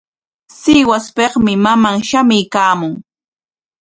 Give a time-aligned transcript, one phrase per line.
[0.59, 2.93] Sihuaspikmi maman shamuykaamun.